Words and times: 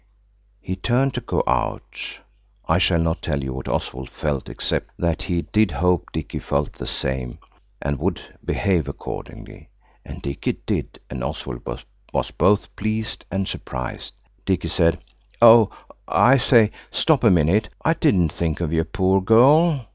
He 0.59 0.75
turned 0.75 1.13
to 1.13 1.21
go 1.21 1.43
out. 1.45 2.21
I 2.67 2.79
shall 2.79 2.97
not 2.97 3.21
tell 3.21 3.43
you 3.43 3.53
what 3.53 3.67
Oswald 3.67 4.09
felt 4.09 4.49
except 4.49 4.89
that 4.97 5.21
he 5.21 5.43
did 5.43 5.69
hope 5.69 6.11
Dicky 6.11 6.39
felt 6.39 6.73
the 6.73 6.87
same, 6.87 7.37
and 7.79 7.99
would 7.99 8.19
behave 8.43 8.87
accordingly. 8.87 9.69
And 10.03 10.19
Dicky 10.19 10.53
did, 10.65 10.99
and 11.11 11.23
Oswald 11.23 11.61
was 12.11 12.31
both 12.31 12.75
pleased 12.75 13.27
and 13.29 13.47
surprised. 13.47 14.15
Dicky 14.43 14.69
said– 14.69 14.97
"Oh, 15.39 15.69
I 16.07 16.37
say, 16.37 16.71
stop 16.89 17.23
a 17.23 17.29
minute. 17.29 17.69
I 17.85 17.93
didn't 17.93 18.33
think 18.33 18.59
of 18.59 18.73
your 18.73 18.85
poor 18.85 19.21
girl." 19.21 19.85